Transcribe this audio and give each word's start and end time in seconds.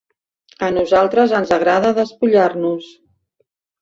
A 0.67 0.69
nosaltres 0.77 1.35
ens 1.41 1.53
agrada 1.57 1.93
despullar-nos. 1.99 2.89